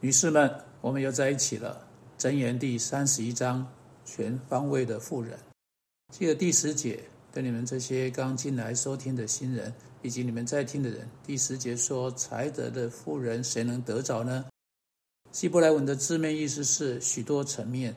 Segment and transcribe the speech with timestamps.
[0.00, 0.48] 女士们，
[0.80, 1.84] 我们又在一起了。
[2.16, 3.66] 箴言第三十一章，
[4.04, 5.36] 全方位的富人。
[6.12, 7.00] 记得第十节，
[7.32, 14.44] 对你们这些刚进来收听的新人，以及你们在听的人，第十节说：才德的富人，谁能得着呢？
[15.32, 17.96] 希伯来文的字面意思是许多层面、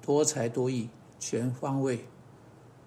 [0.00, 0.88] 多才多艺、
[1.20, 2.06] 全方位。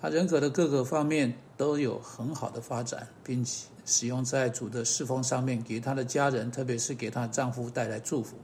[0.00, 8.36] 他人格的各个方面都有很好的发展，并且使用在主的侍奉上面，给她的家人，特别是给她丈夫带来祝福。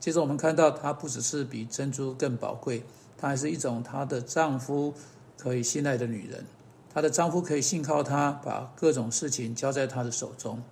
[0.00, 2.82] 接着我们看到，她不只是比珍珠更宝贵，
[3.16, 4.92] 她还是一种她的丈夫
[5.38, 6.44] 可以信赖的女人。
[6.92, 10.62] 她的丈夫可以信靠她，把各种事情交在她的手中。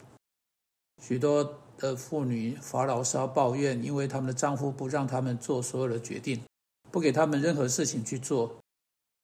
[1.02, 6.40] 许多的妇女发牢骚抱怨，因为他们的丈夫不让他们做所有的决定，
[6.92, 8.61] 不给他们任何事情去做。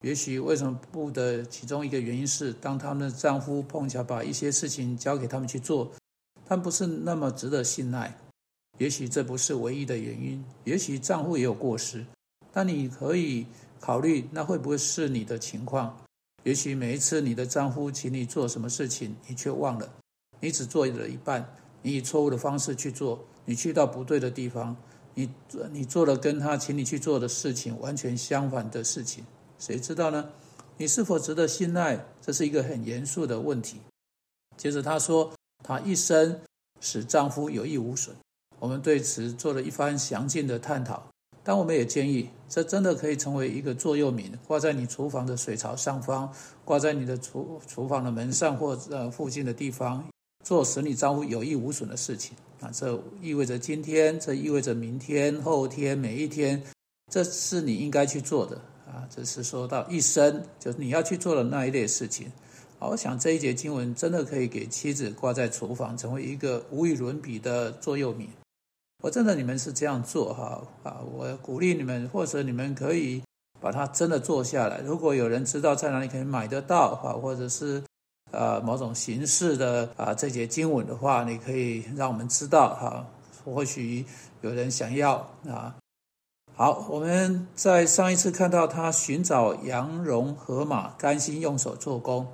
[0.03, 5.91] 也许为什么不的其中一个原因是，当他们的丈夫碰巧把一些事情交给他们去做，
[6.47, 8.17] 他们不是那么值得信赖。
[8.79, 12.07] 也许这不是唯一的原因，也许丈夫也有过失，
[12.53, 13.45] 但你可以
[13.81, 15.97] 考虑，那会不会是你的情况？
[16.45, 19.93] 也许每一次你的丈夫请你做什么事情，你却忘了，
[20.39, 21.45] 你只做了一半，
[21.83, 24.77] 你以错误的方式去做，你去到不对的地方，
[25.15, 25.29] 你
[25.73, 29.25] 你做了跟他请你去做的事情完全相反的事情。
[29.59, 30.31] 谁知道呢？
[30.77, 32.05] 你是否值得信赖？
[32.23, 33.81] 这是一个很严肃的问题。
[34.57, 35.33] 接着他说，
[35.65, 36.41] 她一生
[36.81, 38.15] 使丈夫有益无损。
[38.61, 41.03] 我们对此做了一番详尽的探讨。
[41.43, 46.31] 但我们也建议，这真的可以成为一个座右铭，挂在你厨房的水槽上方，
[46.65, 50.05] 挂在你的厨厨房的门上或呃附近的地方，
[50.45, 52.37] 做使你丈夫有益无损的事情。
[52.61, 56.63] 啊，这意味着今天，这意味着明天、后天，每一天，
[57.11, 58.61] 这是你应该去做的。
[58.89, 62.33] 啊，这是说到一生，就是你要去做的那一类事情。
[62.79, 68.29] 好，我想这一节经文真的可以给妻子挂在厨房，成为一个无与伦比的座右铭。
[69.03, 71.01] 我真的你们是这样做哈啊！
[71.13, 73.23] 我鼓励你们，或者你们可以
[73.61, 74.81] 把它真的做下来。
[74.81, 77.83] 如果有人知道在哪里可以买得到哈，或者是
[78.31, 83.07] 呃某种形式的啊这节经文的话，你可以让我们知道哈。
[83.45, 84.05] 或许
[84.41, 85.17] 有人想要
[85.49, 85.77] 啊。
[86.59, 92.27] 好，我们在上一次看到他寻找羊绒和马，甘心用手做工。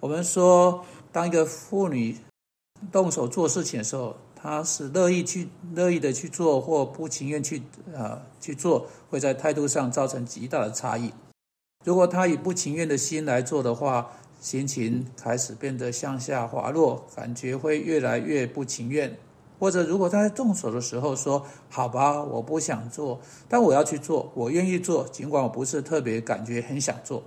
[0.00, 2.18] 我们说，当一个妇女
[2.90, 7.62] 动手做事情的时候，她是乐意去、乐意的去做，或不情愿去
[7.96, 11.12] 啊去做，会在态度上造成极大的差异。
[11.84, 14.10] 如果她以不情愿的心来做的话，
[14.40, 19.16] 心情开始变得向下滑落，感觉会越来越不情愿。
[19.58, 27.22] 或者，如果他在动手的时候说：“好吧，我不想做，但我要去做，我愿意做，尽管我不是特别感觉很想做。”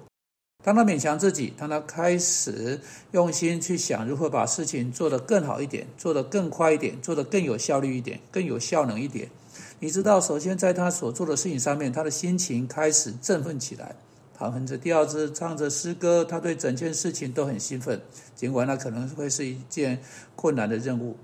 [0.63, 9.29] 当他勉强自己，当他开始用心去想如何把事情做得更好一点，做得更快一点，做得更有效率一点，更有效能一点，
[9.79, 13.95] 你知道，首先在他所做的事情上面，他的心情开始振奋起来，
[14.37, 18.01] 他哼着调子，唱着诗歌，他对整件事情都很兴奋，
[18.35, 20.01] 尽管那可能会是一件
[20.35, 21.15] 困难的任务。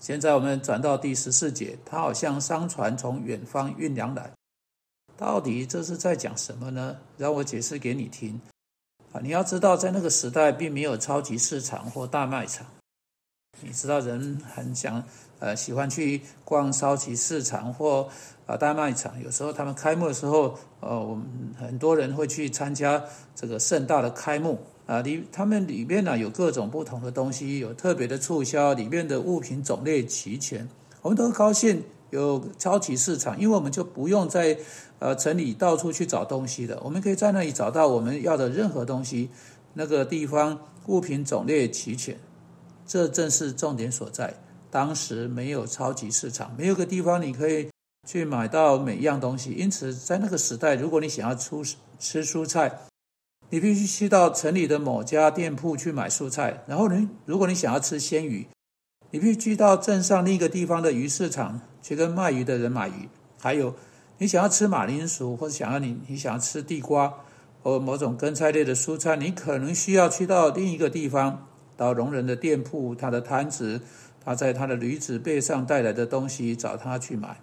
[0.00, 4.32] 现在我们转到第十四节，他好像商船从远方运粮来，
[5.14, 6.96] 到底这是在讲什么呢？
[7.18, 8.40] 让我解释给你听。
[9.12, 12.66] 啊，你要知道，在那个时代并没有超级市场或大卖场。
[13.60, 15.04] 你知道，人很想
[15.38, 18.08] 呃喜欢去逛超级市场或
[18.46, 21.26] 啊大卖场，有时候他们开幕的时候，呃，我们
[21.58, 24.58] 很多人会去参加这个盛大的开幕。
[24.90, 30.68] 啊，里他们里面呢有各种不同的东西，有特别的促销，里面的物品种类齐全，
[31.00, 31.80] 我们都高兴
[32.10, 34.58] 有超级市场，因为我们就不用在
[34.98, 39.30] 呃城里到处去找东西了，我们可以在那里找到我们要的任何东西。
[39.74, 42.18] 那个地方物品种类齐全，
[42.84, 44.34] 这正是重点所在。
[44.72, 47.68] 当时没有超级市场，没有个地方你可以
[48.08, 51.62] 去买到每一样东西，因此在那个时代，如果你想要出
[52.00, 52.76] 吃蔬菜，
[53.52, 58.46] 你必须去到城里的某家店铺去买蔬菜，然后你如果你想要吃鲜鱼，
[59.10, 63.08] 你必须去到镇上另一个地方的鱼市场去跟卖鱼的人买鱼。
[63.40, 63.74] 还有，
[64.18, 67.12] 你想要吃马铃薯，或者想要你你想要吃地瓜
[67.64, 73.80] 或某种根菜类的蔬菜，你可能需要去到另一个地方，到聋人的店铺，他的摊子，
[74.24, 77.40] 他在他的驴子背上带来的东西找他去买。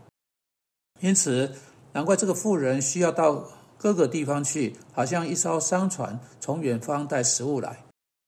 [1.01, 1.51] 因此，
[1.92, 3.44] 难怪这个富人需要到。
[3.77, 7.77] 各个地方去，好像一艘商船从远方带食物来。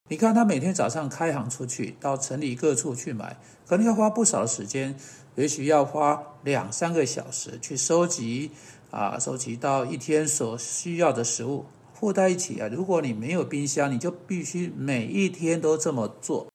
[0.09, 3.37] 你看，他每天早上开航出去，到城里各处去买，
[3.67, 4.95] 可能要花不少时间，
[5.35, 8.49] 也许要花两三个小时去收集
[8.89, 11.65] 啊，收集到一天所需要的食物。
[11.93, 16.47] 附在一起啊，如果你没有冰箱，你就必须每一天都这么做。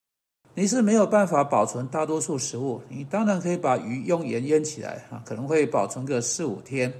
[0.54, 2.80] 你是没有办法保存大多数食物。
[2.88, 6.92] 你当然可以把鱼用盐腌起来啊，可能会保存个四五天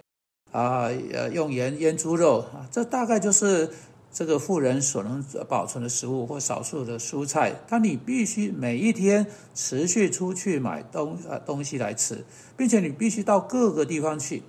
[0.54, 0.88] 啊。
[1.12, 3.68] 呃，用盐腌猪肉啊，这大概就是
[4.12, 7.52] 这个富人所能保存的食物或少数的蔬菜。
[7.68, 12.24] 但你必须每一天持续出去买东呃东西来吃，
[12.56, 14.44] 并且你必须到各个地方去。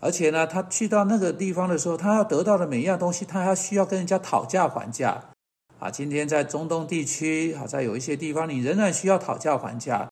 [0.00, 5.24] 而且呢，他去到那个地方的时候，他要得到的每一样东西，他还需要跟人家讨价还价。
[5.80, 10.10] 啊，今天在中东地区，啊，在有一些地方，你仍然需要讨价还价，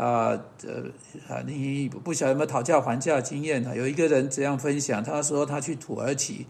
[0.00, 0.32] 啊，
[0.64, 0.82] 呃，
[1.28, 3.62] 啊，你不晓得有没有讨价还价经验？
[3.76, 6.46] 有一个人这样分享，他说他去土耳其，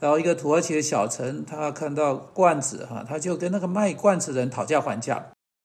[0.00, 5.22] 然后一个土耳其的小城，他看到罐子，哈，他就跟那个卖罐子人讨价还价，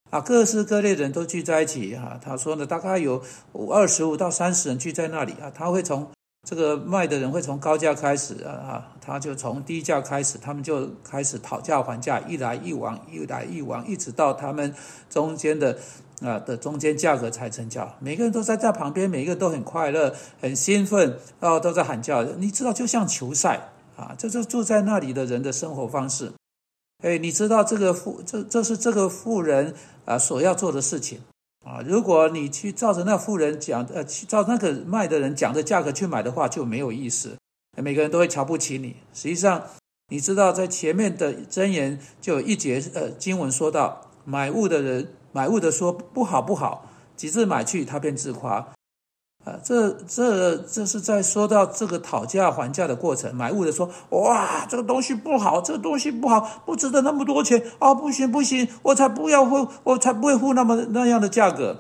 [0.10, 3.24] 啊，各式各类人都聚在一起，哈，他说呢，大概有
[3.72, 6.12] 二十五到三十人聚在那里，啊，他会从。
[6.48, 14.74] 这个卖的人会从高价开始啊，他就从低价开始，他们就开始讨价还价，一来一往，一来一往，一直到他们
[15.10, 15.78] 中间的
[16.22, 17.96] 啊的中间价格才成交。
[18.00, 22.24] 每个人都在在旁边，每一个都很快乐、很兴奋，然后都在喊叫。
[22.24, 26.32] 你知道，就像球赛啊，这就住在那里的人的生活方式。
[27.04, 29.74] 哎，你知道这个富，这这是这个富人
[30.06, 31.20] 啊所要做的事情。
[31.66, 37.38] 啊，如果你去照着那富人讲，呃，去照那个卖的人讲的价格去买的话，就没有意思。
[37.78, 38.96] 每个人都会瞧不起你。
[39.14, 39.62] 实际上，
[40.10, 46.86] 你知道在前面的箴言就有一节，呃，经文说到，买物的人，买物的说不好不好，
[47.16, 48.68] 几次买去，他便自夸。
[49.46, 53.34] 啊，这这这是在说到这个讨价还价的过程。
[53.34, 57.96] 买物的说：“哇，这个东西不好，这个东西不好，不值得那么多钱啊！
[57.96, 61.80] 不行不行，我才不要付，我才不会付那么那样的价格。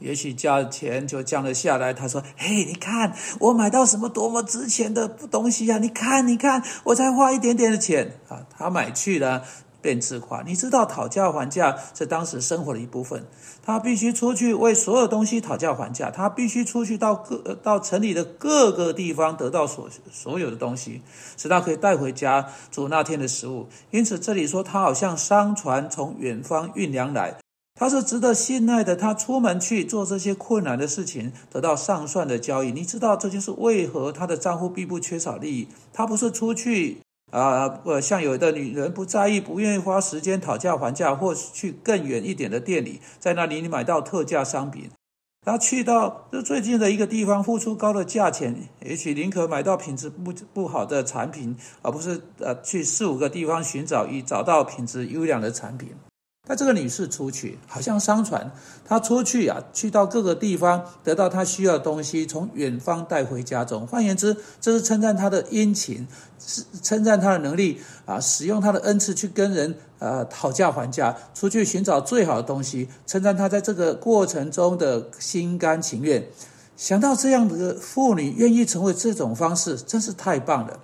[0.00, 1.94] 也许价钱就降了下来。
[1.94, 5.78] 他说：‘嘿，你看我买到什么多么值钱的东西呀！
[5.78, 9.44] 你看你看，我才花一点点的钱啊！’他买去了。”
[9.88, 13.24] 变质化，你知道讨价还价是当时生活的一部分。
[13.62, 21.00] 他必须出去为所有东西讨价还价，他必须出去到各到城里的各个地方得到所所有的东西，
[21.38, 23.66] 使他可以带回家煮那天的食物。
[23.90, 27.36] 因此，这里说他好像商船从远方运粮来，
[27.74, 28.94] 他是值得信赖的。
[28.94, 32.72] 他出门去做这些困难的事情，得到上算的交易。
[32.72, 35.68] 你知道这就是为何他的账户并不缺少利益。
[35.94, 36.98] 他不是出去。
[37.30, 44.90] 啊，呃像有的女人不在意，不愿意花时间讨价还价，或去更远一点的店里，在那里你买到特价商品。
[45.44, 48.54] 他去到这最近的一个地方，付出高的价钱，
[48.84, 55.90] 也许宁可买到品质不不好的产品，而不是呃去四五个地方寻找以找到品质优良的产品。
[56.48, 58.50] 那这个女士出去，好像商船，
[58.84, 63.86] 她出去啊，去到各个地方，得到她需要的东西，从远方带回家中。
[63.86, 66.08] 换言之，这是称赞她的殷勤，
[66.40, 76.26] 是称赞她的能力啊，使用她的恩赐去跟人呃讨价还价，出去寻找最好的东西，称赞她在这个过程中的心甘情愿。
[76.78, 80.80] 想到这样的妇女愿意成为这种方式，真是太棒了。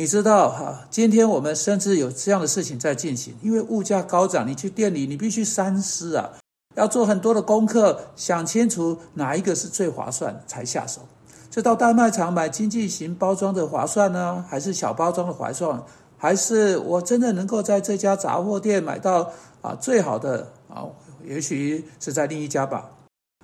[0.00, 6.26] 你知道哈，今天我们甚至有这样的事情在进行，因为物价高涨，你去店里你必须三思啊，
[6.74, 11.02] 要做很多的功课，想清楚哪一个是最划算才下手。
[11.50, 15.78] 这到大卖场买经济型包装的划算呢，还是小包装的划算？
[16.16, 19.30] 还是我真的能够在这家杂货店买到
[19.60, 20.86] 啊最好的啊？
[21.26, 22.88] 也许是在另一家吧。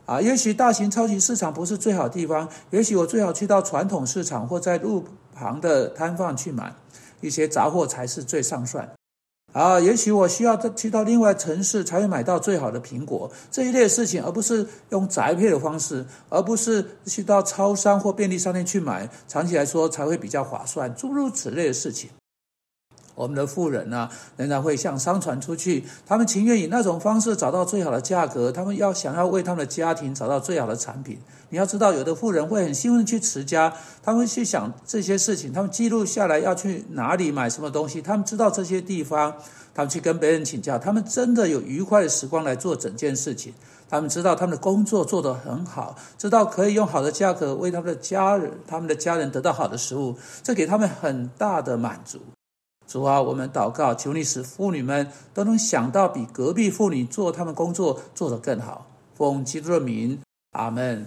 [0.06, 5.04] 啊，也许大型超级市场不是最好地方，也许我最好去到传统市场或在路
[5.38, 6.74] 旁的摊贩去买
[7.20, 8.90] 一些杂货才是最上算。
[9.52, 20.94] 啊，也许我需要去到另外城市才会买到最好的苹果这一类事情，而不是用宅配的方式，而不是去到超商或便利商店去买，长期来说才会比较划算。
[20.94, 22.10] 诸如此类的事情。
[23.16, 31.18] 我们的富人呢，仍然会向商船出去，他们情愿以那种方式找到最好的价格，他们要想要为他们的家庭找到最好的产品。
[31.48, 39.34] 你要知道，有的富人会很兴奋去持家，他们去想这些事情，他们记录下来要去哪里买什么东西，他们知道这些地方，
[39.74, 43.54] 他们去跟别人请教，他们真的有愉快的时光来做整件事情。
[43.88, 52.18] 他们知道他们的工作做得很好，知道可以用好的价格为他们的家人、他们的家人得到好的食物，这给他们很大的满足。
[52.86, 58.86] 主啊，我们祷告，求你使妇女们都能想到比隔壁妇女做她们工作做得更好。
[59.14, 60.20] 奉基督的名，
[60.52, 61.06] 阿门。